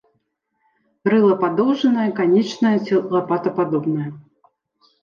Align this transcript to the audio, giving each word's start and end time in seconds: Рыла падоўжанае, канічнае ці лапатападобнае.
Рыла 1.13 1.35
падоўжанае, 1.43 2.09
канічнае 2.21 2.73
ці 2.89 2.93
лапатападобнае. 3.13 4.11